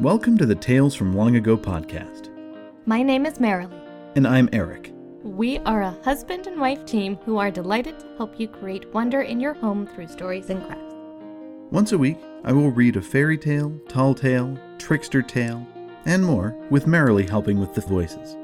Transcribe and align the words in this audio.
Welcome 0.00 0.38
to 0.38 0.46
the 0.46 0.54
Tales 0.54 0.94
from 0.94 1.12
Long 1.12 1.36
Ago 1.36 1.58
podcast. 1.58 2.30
My 2.86 3.02
name 3.02 3.26
is 3.26 3.34
Marilee. 3.34 3.86
And 4.16 4.26
I'm 4.26 4.48
Eric. 4.50 4.94
We 5.22 5.58
are 5.58 5.82
a 5.82 5.90
husband 6.02 6.46
and 6.46 6.58
wife 6.58 6.86
team 6.86 7.16
who 7.26 7.36
are 7.36 7.50
delighted 7.50 8.00
to 8.00 8.06
help 8.16 8.40
you 8.40 8.48
create 8.48 8.90
wonder 8.94 9.20
in 9.20 9.40
your 9.40 9.52
home 9.52 9.86
through 9.86 10.08
stories 10.08 10.48
and 10.48 10.64
crafts. 10.64 10.94
Once 11.70 11.92
a 11.92 11.98
week, 11.98 12.16
I 12.44 12.52
will 12.54 12.70
read 12.70 12.96
a 12.96 13.02
fairy 13.02 13.36
tale, 13.36 13.78
tall 13.88 14.14
tale, 14.14 14.58
trickster 14.78 15.20
tale, 15.20 15.66
and 16.06 16.24
more, 16.24 16.56
with 16.70 16.86
Marilee 16.86 17.28
helping 17.28 17.60
with 17.60 17.74
the 17.74 17.82
voices. 17.82 18.38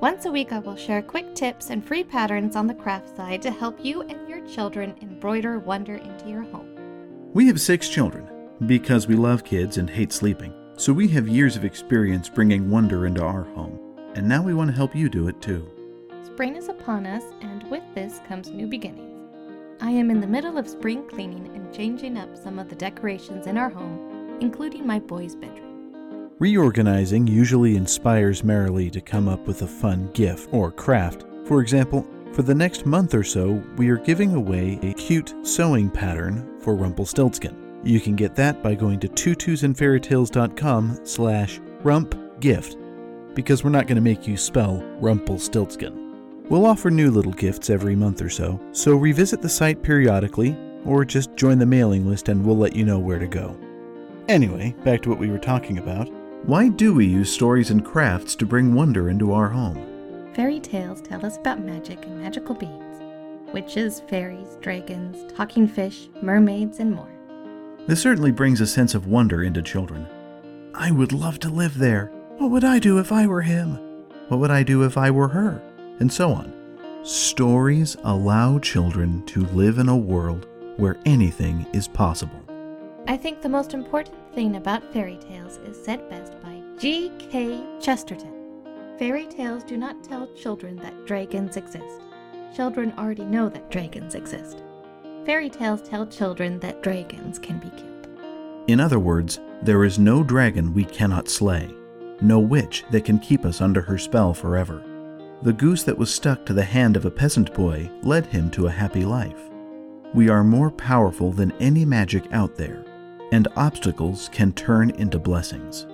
Once 0.00 0.24
a 0.24 0.32
week, 0.32 0.52
I 0.52 0.58
will 0.58 0.74
share 0.74 1.02
quick 1.02 1.36
tips 1.36 1.70
and 1.70 1.86
free 1.86 2.02
patterns 2.02 2.56
on 2.56 2.66
the 2.66 2.74
craft 2.74 3.16
side 3.16 3.42
to 3.42 3.52
help 3.52 3.78
you 3.80 4.02
and 4.02 4.28
your 4.28 4.44
children 4.44 4.96
embroider 5.02 5.60
wonder 5.60 5.94
into 5.94 6.28
your 6.28 6.42
home. 6.42 7.30
We 7.32 7.46
have 7.46 7.60
six 7.60 7.88
children 7.88 8.28
because 8.66 9.06
we 9.06 9.14
love 9.14 9.44
kids 9.44 9.78
and 9.78 9.88
hate 9.88 10.12
sleeping. 10.12 10.52
So 10.80 10.94
we 10.94 11.08
have 11.08 11.28
years 11.28 11.56
of 11.56 11.66
experience 11.66 12.30
bringing 12.30 12.70
wonder 12.70 13.04
into 13.04 13.22
our 13.22 13.42
home, 13.42 13.78
and 14.14 14.26
now 14.26 14.42
we 14.42 14.54
want 14.54 14.70
to 14.70 14.74
help 14.74 14.96
you 14.96 15.10
do 15.10 15.28
it 15.28 15.38
too. 15.42 15.70
Spring 16.24 16.56
is 16.56 16.70
upon 16.70 17.04
us, 17.04 17.22
and 17.42 17.70
with 17.70 17.82
this 17.94 18.22
comes 18.26 18.48
new 18.48 18.66
beginnings. 18.66 19.28
I 19.82 19.90
am 19.90 20.10
in 20.10 20.22
the 20.22 20.26
middle 20.26 20.56
of 20.56 20.66
spring 20.66 21.06
cleaning 21.06 21.54
and 21.54 21.70
changing 21.70 22.16
up 22.16 22.34
some 22.34 22.58
of 22.58 22.70
the 22.70 22.76
decorations 22.76 23.46
in 23.46 23.58
our 23.58 23.68
home, 23.68 24.38
including 24.40 24.86
my 24.86 24.98
boy's 24.98 25.36
bedroom. 25.36 26.30
Reorganizing 26.38 27.26
usually 27.26 27.76
inspires 27.76 28.40
Marilee 28.40 28.90
to 28.92 29.02
come 29.02 29.28
up 29.28 29.46
with 29.46 29.60
a 29.60 29.66
fun 29.66 30.10
gift 30.14 30.48
or 30.50 30.72
craft. 30.72 31.26
For 31.44 31.60
example, 31.60 32.06
for 32.32 32.40
the 32.40 32.54
next 32.54 32.86
month 32.86 33.12
or 33.12 33.22
so, 33.22 33.62
we 33.76 33.90
are 33.90 33.98
giving 33.98 34.34
away 34.34 34.78
a 34.80 34.94
cute 34.94 35.34
sewing 35.42 35.90
pattern 35.90 36.58
for 36.58 36.74
Rumpelstiltskin. 36.74 37.69
You 37.82 38.00
can 38.00 38.14
get 38.14 38.34
that 38.36 38.62
by 38.62 38.74
going 38.74 39.00
to 39.00 39.08
tutusandfairytales.com 39.08 41.00
slash 41.04 41.60
rumpgift, 41.82 43.34
because 43.34 43.64
we're 43.64 43.70
not 43.70 43.86
going 43.86 43.96
to 43.96 44.02
make 44.02 44.26
you 44.28 44.36
spell 44.36 44.82
Rumpelstiltskin. 45.00 46.44
We'll 46.48 46.66
offer 46.66 46.90
new 46.90 47.10
little 47.10 47.32
gifts 47.32 47.70
every 47.70 47.94
month 47.96 48.20
or 48.20 48.28
so, 48.28 48.60
so 48.72 48.96
revisit 48.96 49.40
the 49.40 49.48
site 49.48 49.82
periodically, 49.82 50.56
or 50.84 51.04
just 51.04 51.36
join 51.36 51.58
the 51.58 51.66
mailing 51.66 52.08
list 52.08 52.28
and 52.28 52.44
we'll 52.44 52.56
let 52.56 52.74
you 52.74 52.84
know 52.84 52.98
where 52.98 53.18
to 53.18 53.26
go. 53.26 53.56
Anyway, 54.28 54.74
back 54.84 55.00
to 55.02 55.08
what 55.08 55.18
we 55.18 55.30
were 55.30 55.38
talking 55.38 55.78
about. 55.78 56.08
Why 56.46 56.68
do 56.68 56.94
we 56.94 57.06
use 57.06 57.32
stories 57.32 57.70
and 57.70 57.84
crafts 57.84 58.34
to 58.36 58.46
bring 58.46 58.74
wonder 58.74 59.10
into 59.10 59.32
our 59.32 59.48
home? 59.48 60.30
Fairy 60.34 60.58
tales 60.58 61.02
tell 61.02 61.24
us 61.24 61.36
about 61.36 61.60
magic 61.60 62.04
and 62.06 62.20
magical 62.20 62.54
beings 62.54 62.86
witches, 63.52 64.00
fairies, 64.08 64.56
dragons, 64.60 65.32
talking 65.32 65.66
fish, 65.66 66.08
mermaids, 66.22 66.78
and 66.78 66.92
more. 66.92 67.19
This 67.86 68.00
certainly 68.00 68.30
brings 68.30 68.60
a 68.60 68.66
sense 68.66 68.94
of 68.94 69.06
wonder 69.06 69.42
into 69.42 69.62
children. 69.62 70.06
I 70.74 70.90
would 70.90 71.12
love 71.12 71.40
to 71.40 71.48
live 71.48 71.78
there. 71.78 72.12
What 72.38 72.50
would 72.50 72.64
I 72.64 72.78
do 72.78 72.98
if 72.98 73.10
I 73.10 73.26
were 73.26 73.42
him? 73.42 73.74
What 74.28 74.38
would 74.40 74.50
I 74.50 74.62
do 74.62 74.84
if 74.84 74.96
I 74.96 75.10
were 75.10 75.28
her? 75.28 75.60
And 75.98 76.12
so 76.12 76.30
on. 76.32 76.52
Stories 77.02 77.96
allow 78.04 78.58
children 78.58 79.24
to 79.26 79.46
live 79.46 79.78
in 79.78 79.88
a 79.88 79.96
world 79.96 80.46
where 80.76 80.98
anything 81.04 81.66
is 81.72 81.88
possible. 81.88 82.40
I 83.08 83.16
think 83.16 83.40
the 83.40 83.48
most 83.48 83.74
important 83.74 84.16
thing 84.34 84.56
about 84.56 84.92
fairy 84.92 85.16
tales 85.16 85.56
is 85.58 85.82
said 85.82 86.08
best 86.08 86.40
by 86.42 86.62
G.K. 86.78 87.64
Chesterton. 87.80 88.32
Fairy 88.98 89.26
tales 89.26 89.64
do 89.64 89.76
not 89.76 90.04
tell 90.04 90.32
children 90.34 90.76
that 90.76 91.06
dragons 91.06 91.56
exist. 91.56 92.02
Children 92.54 92.92
already 92.98 93.24
know 93.24 93.48
that 93.48 93.70
dragons 93.70 94.14
exist. 94.14 94.62
Fairy 95.30 95.48
tales 95.48 95.80
tell 95.80 96.04
children 96.08 96.58
that 96.58 96.82
dragons 96.82 97.38
can 97.38 97.60
be 97.60 97.70
killed. 97.70 98.08
In 98.66 98.80
other 98.80 98.98
words, 98.98 99.38
there 99.62 99.84
is 99.84 99.96
no 99.96 100.24
dragon 100.24 100.74
we 100.74 100.84
cannot 100.84 101.28
slay, 101.28 101.72
no 102.20 102.40
witch 102.40 102.84
that 102.90 103.04
can 103.04 103.20
keep 103.20 103.44
us 103.44 103.60
under 103.60 103.80
her 103.80 103.96
spell 103.96 104.34
forever. 104.34 104.82
The 105.42 105.52
goose 105.52 105.84
that 105.84 105.96
was 105.96 106.12
stuck 106.12 106.44
to 106.46 106.52
the 106.52 106.64
hand 106.64 106.96
of 106.96 107.04
a 107.04 107.12
peasant 107.12 107.54
boy 107.54 107.88
led 108.02 108.26
him 108.26 108.50
to 108.50 108.66
a 108.66 108.72
happy 108.72 109.04
life. 109.04 109.38
We 110.14 110.28
are 110.28 110.42
more 110.42 110.72
powerful 110.72 111.30
than 111.30 111.52
any 111.60 111.84
magic 111.84 112.24
out 112.32 112.56
there, 112.56 112.84
and 113.30 113.46
obstacles 113.54 114.28
can 114.32 114.52
turn 114.54 114.90
into 114.90 115.20
blessings. 115.20 115.86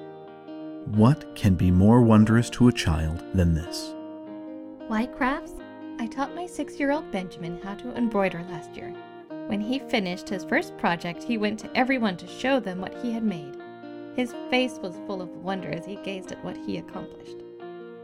What 0.86 1.34
can 1.34 1.56
be 1.56 1.70
more 1.70 2.00
wondrous 2.00 2.48
to 2.56 2.68
a 2.68 2.72
child 2.72 3.22
than 3.34 3.52
this? 3.52 3.92
Why 4.88 5.04
crafts? 5.04 5.52
I 5.98 6.06
taught 6.06 6.34
my 6.34 6.46
six 6.46 6.80
year 6.80 6.90
old 6.90 7.12
Benjamin 7.12 7.60
how 7.62 7.74
to 7.74 7.94
embroider 7.98 8.42
last 8.48 8.74
year. 8.74 8.94
When 9.46 9.60
he 9.60 9.78
finished 9.78 10.28
his 10.28 10.44
first 10.44 10.76
project, 10.76 11.22
he 11.22 11.38
went 11.38 11.60
to 11.60 11.76
everyone 11.76 12.16
to 12.16 12.26
show 12.26 12.58
them 12.58 12.80
what 12.80 13.00
he 13.00 13.12
had 13.12 13.22
made. 13.22 13.56
His 14.16 14.34
face 14.50 14.78
was 14.82 14.98
full 15.06 15.22
of 15.22 15.28
wonder 15.36 15.70
as 15.70 15.86
he 15.86 15.96
gazed 15.96 16.32
at 16.32 16.44
what 16.44 16.56
he 16.56 16.78
accomplished. 16.78 17.36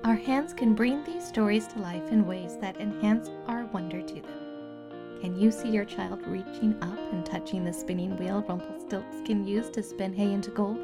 Our 0.05 0.15
hands 0.15 0.53
can 0.53 0.75
bring 0.75 1.03
these 1.03 1.27
stories 1.27 1.67
to 1.69 1.81
life 1.81 2.13
in 2.13 2.29
ways 2.29 2.57
that 2.59 2.81
enhance 2.81 3.29
our 3.49 3.65
wonder 3.67 4.01
to 4.01 4.15
them. 4.15 5.21
Can 5.21 5.37
you 5.37 5.51
see 5.51 5.71
your 5.71 5.85
child 5.85 6.25
reaching 6.29 6.77
up 6.81 6.99
and 7.13 7.27
touching 7.27 7.65
the 7.65 7.73
spinning 7.73 8.17
wheel 8.19 8.45
Rumpelstiltskin 8.49 9.45
used 9.45 9.73
to 9.73 9.83
spin 9.83 10.13
hay 10.13 10.33
into 10.33 10.51
gold? 10.51 10.79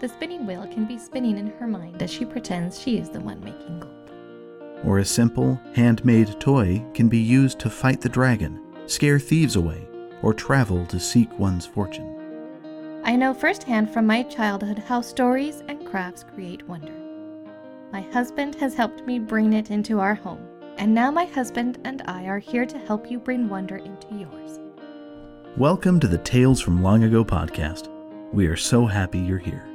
The 0.00 0.08
spinning 0.08 0.44
wheel 0.44 0.66
can 0.72 0.86
be 0.86 0.98
spinning 0.98 1.38
in 1.38 1.46
her 1.58 1.68
mind 1.68 2.02
as 2.02 2.12
she 2.12 2.24
pretends 2.24 2.80
she 2.80 2.98
is 2.98 3.10
the 3.10 3.20
one 3.20 3.40
making 3.44 3.78
gold. 3.78 4.10
Or 4.84 4.98
a 4.98 5.04
simple, 5.04 5.60
handmade 5.72 6.40
toy 6.40 6.84
can 6.94 7.08
be 7.08 7.18
used 7.18 7.60
to 7.60 7.70
fight 7.70 8.00
the 8.00 8.08
dragon 8.08 8.63
scare 8.86 9.18
thieves 9.18 9.56
away, 9.56 9.86
or 10.22 10.34
travel 10.34 10.86
to 10.86 11.00
seek 11.00 11.30
one's 11.38 11.66
fortune. 11.66 12.10
I 13.04 13.16
know 13.16 13.34
firsthand 13.34 13.92
from 13.92 14.06
my 14.06 14.22
childhood 14.22 14.78
how 14.78 15.00
stories 15.00 15.62
and 15.68 15.86
crafts 15.86 16.24
create 16.34 16.66
wonder. 16.68 16.92
My 17.92 18.00
husband 18.00 18.54
has 18.56 18.74
helped 18.74 19.06
me 19.06 19.18
bring 19.18 19.52
it 19.52 19.70
into 19.70 20.00
our 20.00 20.14
home, 20.14 20.46
and 20.78 20.94
now 20.94 21.10
my 21.10 21.24
husband 21.24 21.78
and 21.84 22.02
I 22.06 22.24
are 22.24 22.38
here 22.38 22.66
to 22.66 22.78
help 22.78 23.10
you 23.10 23.18
bring 23.18 23.48
wonder 23.48 23.76
into 23.76 24.14
yours. 24.14 24.60
Welcome 25.56 26.00
to 26.00 26.08
the 26.08 26.18
Tales 26.18 26.60
from 26.60 26.82
Long 26.82 27.04
Ago 27.04 27.24
podcast. 27.24 27.88
We 28.32 28.46
are 28.46 28.56
so 28.56 28.86
happy 28.86 29.18
you're 29.18 29.38
here. 29.38 29.73